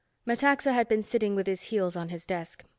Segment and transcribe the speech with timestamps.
[0.25, 2.65] Metaxa had been sitting with his heels on his desk.